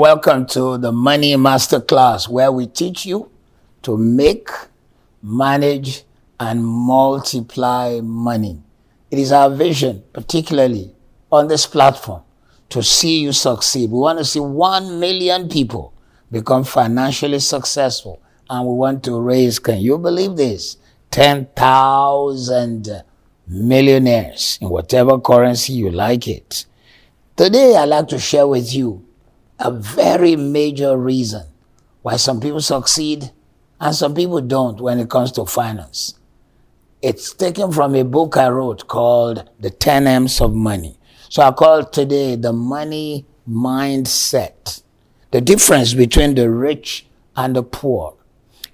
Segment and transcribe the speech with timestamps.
[0.00, 3.30] Welcome to the Money Masterclass, where we teach you
[3.82, 4.48] to make,
[5.22, 6.04] manage,
[6.40, 8.62] and multiply money.
[9.10, 10.94] It is our vision, particularly
[11.30, 12.22] on this platform,
[12.70, 13.90] to see you succeed.
[13.90, 15.92] We want to see 1 million people
[16.32, 18.22] become financially successful.
[18.48, 20.78] And we want to raise, can you believe this?
[21.10, 23.02] 10,000
[23.46, 26.64] millionaires in whatever currency you like it.
[27.36, 29.04] Today, I'd like to share with you
[29.60, 31.46] a very major reason
[32.02, 33.30] why some people succeed
[33.78, 36.18] and some people don't when it comes to finance.
[37.02, 40.98] It's taken from a book I wrote called The 10 M's of Money.
[41.28, 44.82] So I call today the money mindset.
[45.30, 48.16] The difference between the rich and the poor.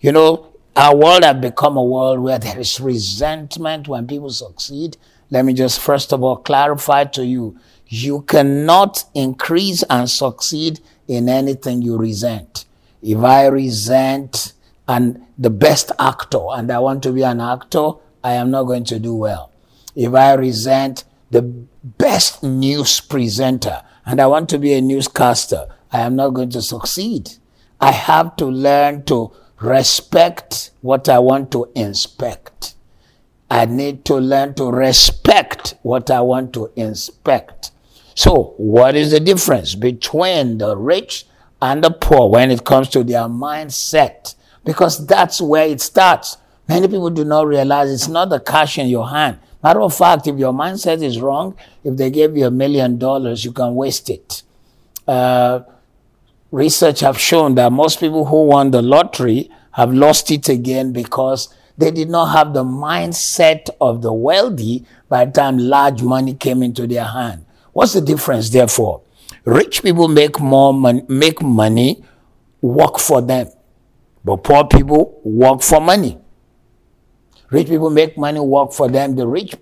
[0.00, 4.96] You know, our world has become a world where there is resentment when people succeed.
[5.30, 7.58] Let me just first of all clarify to you
[7.88, 12.64] you cannot increase and succeed in anything you resent.
[13.02, 14.52] If I resent
[14.88, 17.92] and the best actor and I want to be an actor,
[18.24, 19.52] I am not going to do well.
[19.94, 26.00] If I resent the best news presenter and I want to be a newscaster, I
[26.00, 27.34] am not going to succeed.
[27.80, 32.74] I have to learn to respect what I want to inspect.
[33.50, 37.70] I need to learn to respect what I want to inspect.
[38.16, 41.26] So, what is the difference between the rich
[41.60, 44.34] and the poor when it comes to their mindset?
[44.64, 46.38] Because that's where it starts.
[46.66, 49.38] Many people do not realize it's not the cash in your hand.
[49.62, 53.44] Matter of fact, if your mindset is wrong, if they gave you a million dollars,
[53.44, 54.42] you can waste it.
[55.06, 55.60] Uh,
[56.50, 61.54] research have shown that most people who won the lottery have lost it again because
[61.76, 66.62] they did not have the mindset of the wealthy by the time large money came
[66.62, 67.45] into their hand.
[67.76, 69.02] What's the difference, therefore?
[69.44, 72.02] Rich people make more money, make money,
[72.62, 73.48] work for them.
[74.24, 76.16] But poor people work for money.
[77.50, 79.14] Rich people make money, work for them.
[79.14, 79.56] The rich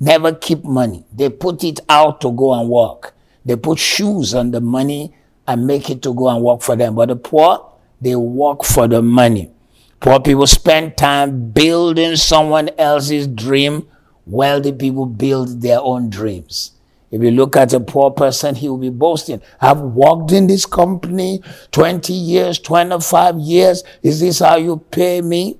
[0.00, 1.04] never keep money.
[1.14, 3.14] They put it out to go and work.
[3.44, 5.14] They put shoes on the money
[5.46, 6.96] and make it to go and work for them.
[6.96, 9.52] But the poor, they work for the money.
[10.00, 13.86] Poor people spend time building someone else's dream.
[14.26, 16.72] Wealthy people build their own dreams.
[17.10, 19.42] If you look at a poor person, he will be boasting.
[19.60, 23.82] I've worked in this company 20 years, 25 years.
[24.02, 25.58] Is this how you pay me?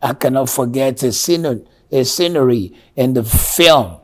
[0.00, 3.96] I cannot forget a scenery, a scenery in the film,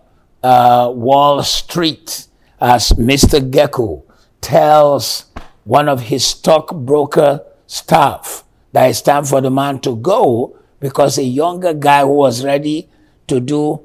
[0.43, 2.27] uh, Wall Street
[2.61, 3.39] as Mr.
[3.51, 4.03] Gekko
[4.41, 5.27] tells
[5.65, 11.23] one of his stockbroker staff that it's time for the man to go because a
[11.23, 12.89] younger guy who was ready
[13.29, 13.83] to do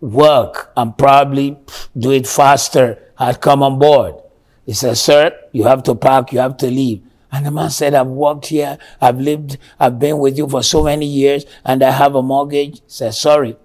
[0.00, 1.58] work and probably
[1.96, 4.14] do it faster had come on board.
[4.64, 7.02] He said, sir, you have to park, you have to leave.
[7.32, 10.82] And the man said, I've worked here, I've lived, I've been with you for so
[10.84, 12.78] many years, and I have a mortgage.
[12.80, 13.56] He said, sorry.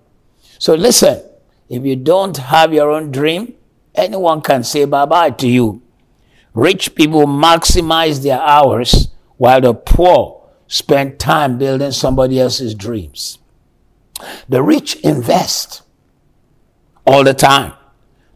[0.60, 1.24] So listen,
[1.70, 3.56] if you don't have your own dream,
[3.96, 5.82] anyone can say bye bye to you.
[6.54, 13.40] Rich people maximize their hours while the poor spend time building somebody else's dreams.
[14.48, 15.82] The rich invest
[17.06, 17.74] all the time.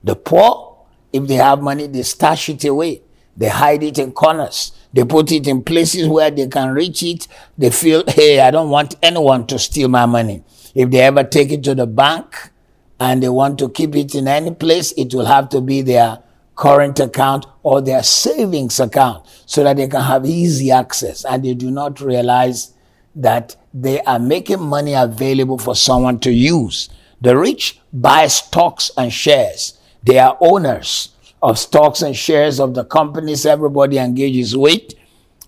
[0.03, 3.01] The poor, if they have money, they stash it away.
[3.35, 4.71] They hide it in corners.
[4.93, 7.27] They put it in places where they can reach it.
[7.57, 10.43] They feel, hey, I don't want anyone to steal my money.
[10.75, 12.51] If they ever take it to the bank
[12.99, 16.19] and they want to keep it in any place, it will have to be their
[16.55, 21.53] current account or their savings account so that they can have easy access and they
[21.53, 22.73] do not realize
[23.15, 26.89] that they are making money available for someone to use.
[27.21, 29.77] The rich buy stocks and shares.
[30.03, 31.09] They are owners
[31.41, 34.93] of stocks and shares of the companies everybody engages with.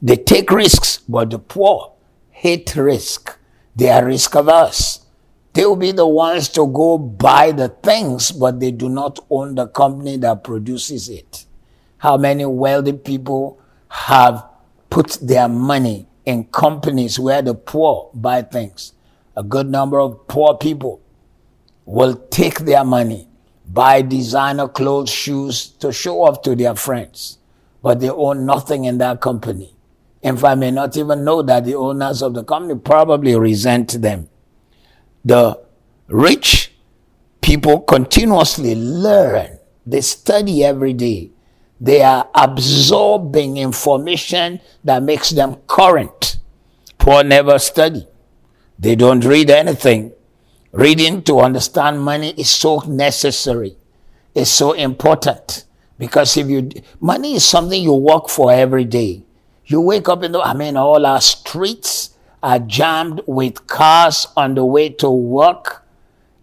[0.02, 1.94] They take risks, but the poor
[2.30, 3.38] hate risk.
[3.76, 5.06] They are risk averse.
[5.54, 9.56] They will be the ones to go buy the things, but they do not own
[9.56, 11.46] the company that produces it.
[11.98, 14.46] How many wealthy people have
[14.90, 18.94] put their money in companies where the poor buy things?
[19.36, 21.01] A good number of poor people
[21.92, 23.28] will take their money,
[23.68, 27.38] buy designer clothes, shoes to show off to their friends,
[27.84, 29.76] but they own nothing in that company.
[30.22, 34.30] In fact, may not even know that the owners of the company probably resent them.
[35.26, 35.62] The
[36.08, 36.72] rich
[37.42, 39.60] people continuously learn.
[39.86, 41.32] They study every day.
[41.82, 46.38] They are absorbing information that makes them current.
[46.98, 48.08] Poor never study.
[48.80, 50.14] They don't read anything.
[50.72, 53.76] Reading to understand money is so necessary.
[54.34, 55.66] It's so important
[56.02, 59.22] Because if you, money is something you work for every day.
[59.68, 64.56] You wake up in the, I mean, all our streets are jammed with cars on
[64.56, 65.86] the way to work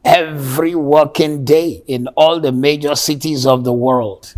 [0.05, 4.33] every working day in all the major cities of the world.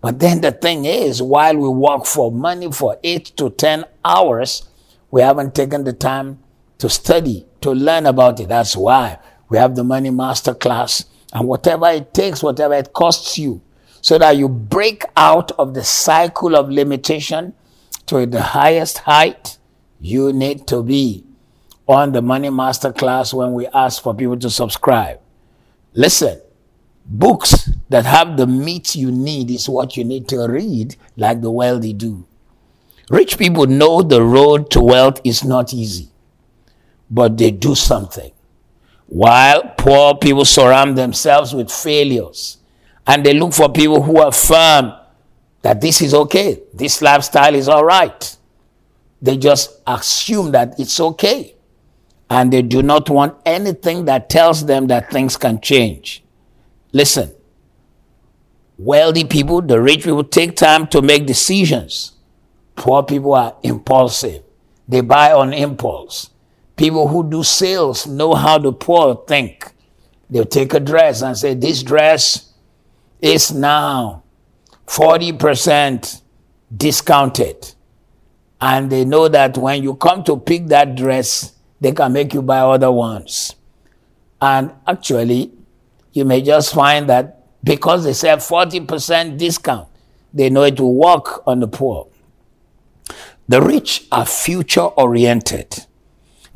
[0.00, 4.68] But then the thing is, while we work for money for eight to 10 hours,
[5.12, 6.40] we haven't taken the time
[6.78, 8.48] to study, to learn about it.
[8.48, 9.18] That's why
[9.48, 13.60] we have the money master class and whatever it takes, whatever it costs you,
[14.00, 17.54] so that you break out of the cycle of limitation
[18.06, 19.58] to the highest height
[20.00, 21.24] you need to be
[21.88, 25.20] on the money master class when we ask for people to subscribe.
[25.94, 26.40] Listen,
[27.04, 31.50] books that have the meat you need is what you need to read like the
[31.50, 32.26] wealthy do.
[33.08, 36.08] Rich people know the road to wealth is not easy,
[37.10, 38.32] but they do something.
[39.06, 42.58] While poor people surround themselves with failures
[43.06, 44.92] and they look for people who affirm
[45.62, 48.36] that this is okay, this lifestyle is all right.
[49.22, 51.54] They just assume that it's okay.
[52.28, 56.24] And they do not want anything that tells them that things can change.
[56.92, 57.32] Listen,
[58.78, 62.12] wealthy people, the rich people take time to make decisions.
[62.74, 64.42] Poor people are impulsive.
[64.88, 66.30] They buy on impulse.
[66.76, 69.72] People who do sales know how the poor think.
[70.28, 72.52] They'll take a dress and say, This dress
[73.20, 74.24] is now
[74.86, 76.22] 40%
[76.74, 77.74] discounted.
[78.60, 82.42] And they know that when you come to pick that dress, they can make you
[82.42, 83.54] buy other ones.
[84.40, 85.52] And actually,
[86.12, 89.88] you may just find that because they say 40% discount,
[90.32, 92.08] they know it will work on the poor.
[93.48, 95.86] The rich are future oriented.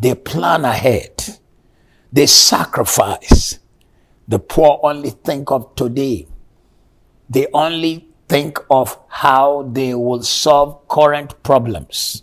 [0.01, 1.39] They plan ahead.
[2.13, 3.59] They sacrifice.
[4.27, 6.27] The poor only think of today.
[7.29, 12.23] They only think of how they will solve current problems.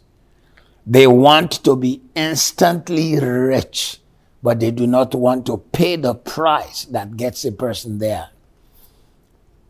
[0.86, 4.00] They want to be instantly rich,
[4.42, 8.30] but they do not want to pay the price that gets a person there.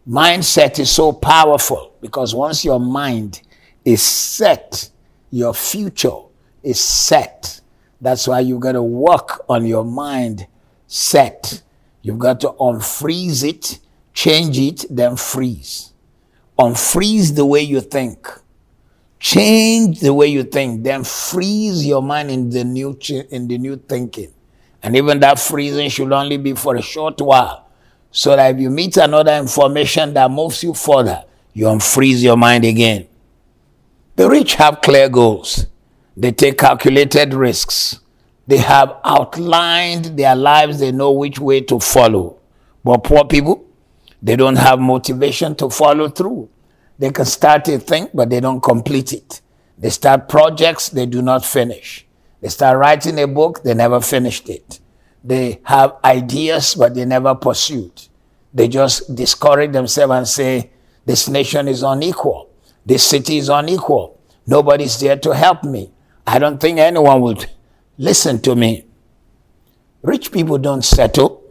[0.07, 3.41] Mindset is so powerful because once your mind
[3.83, 4.89] is set,
[5.31, 6.19] your future
[6.63, 7.61] is set.
[7.99, 10.47] That's why you got to work on your mind
[10.85, 11.63] set.
[12.01, 13.79] You've got to unfreeze it,
[14.13, 15.93] change it, then freeze.
[16.57, 18.27] Unfreeze the way you think.
[19.19, 22.97] Change the way you think, then freeze your mind in the new
[23.31, 24.31] in the new thinking.
[24.83, 27.67] And even that freezing should only be for a short while.
[28.11, 32.63] So that if you meet another information that moves you further, you unfreeze your mind
[32.63, 33.07] again.
[34.15, 35.65] The rich have clear goals.
[36.19, 37.99] They take calculated risks.
[38.47, 40.79] They have outlined their lives.
[40.79, 42.39] They know which way to follow.
[42.83, 43.63] But poor people,
[44.21, 46.49] they don't have motivation to follow through.
[46.97, 49.41] They can start a thing, but they don't complete it.
[49.77, 52.07] They start projects, they do not finish.
[52.41, 54.79] They start writing a book, they never finished it.
[55.23, 58.07] They have ideas, but they never pursued.
[58.51, 60.71] They just discourage themselves and say,
[61.05, 62.49] this nation is unequal.
[62.83, 64.19] This city is unequal.
[64.47, 65.91] Nobody's there to help me.
[66.27, 67.49] I don't think anyone would
[67.97, 68.85] listen to me.
[70.01, 71.41] Rich people don't settle,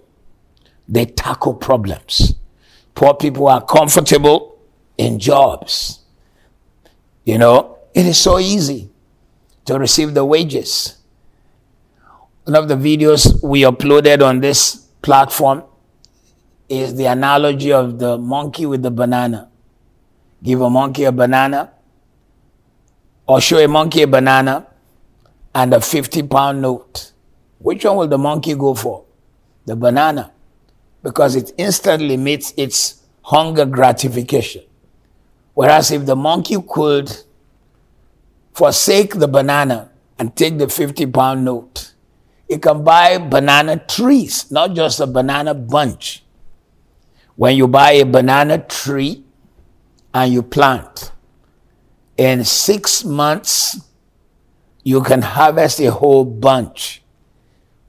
[0.87, 2.35] they tackle problems.
[2.95, 4.59] Poor people are comfortable
[4.99, 6.01] in jobs.
[7.25, 8.91] You know, it is so easy
[9.65, 10.99] to receive the wages.
[12.45, 15.65] One of the videos we uploaded on this platform
[16.69, 19.49] is the analogy of the monkey with the banana.
[20.43, 21.73] Give a monkey a banana,
[23.27, 24.67] or show a monkey a banana
[25.55, 27.13] and a 50 pound note.
[27.59, 29.05] Which one will the monkey go for?
[29.65, 30.33] The banana.
[31.03, 34.63] Because it instantly meets its hunger gratification.
[35.55, 37.11] Whereas if the monkey could
[38.53, 41.95] forsake the banana and take the 50 pound note,
[42.49, 46.23] it can buy banana trees, not just a banana bunch.
[47.35, 49.25] When you buy a banana tree
[50.15, 51.13] and you plant,
[52.17, 53.81] in six months,
[54.83, 57.03] you can harvest a whole bunch.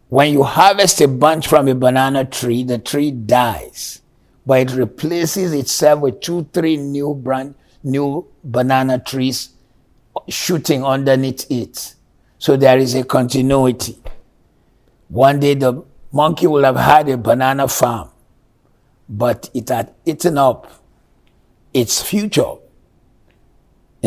[0.10, 4.02] When you harvest a bunch from a banana tree, the tree dies,
[4.46, 9.50] but it replaces itself with two, three new brand, new banana trees
[10.28, 11.96] shooting underneath it.
[12.40, 14.02] So there is a continuity.
[15.10, 18.10] One day the monkey will have had a banana farm,
[19.08, 20.72] but it had eaten up
[21.74, 22.56] its future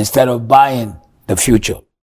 [0.00, 1.78] instead of buying the future.